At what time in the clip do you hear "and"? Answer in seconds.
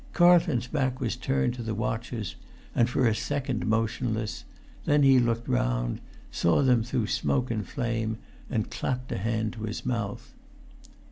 2.73-2.89, 7.51-7.67, 8.49-8.71